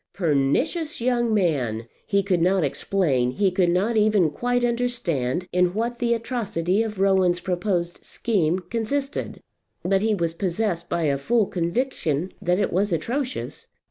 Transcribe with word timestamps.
Pernicious 0.13 0.99
young 0.99 1.31
man! 1.31 1.87
He 2.07 2.23
could 2.23 2.41
not 2.41 2.63
explain, 2.63 3.29
he 3.29 3.51
could 3.51 3.69
not 3.69 3.95
even 3.97 4.31
quite 4.31 4.63
understand 4.63 5.47
in 5.53 5.75
what 5.75 5.99
the 5.99 6.15
atrocity 6.15 6.81
of 6.81 6.97
Rowan's 6.99 7.39
proposed 7.39 8.03
scheme 8.03 8.57
consisted, 8.71 9.43
but 9.83 10.01
he 10.01 10.15
was 10.15 10.33
possessed 10.33 10.89
by 10.89 11.03
a 11.03 11.19
full 11.19 11.45
conviction 11.45 12.33
that 12.41 12.57
it 12.57 12.73
was 12.73 12.91
atrocious. 12.91 13.67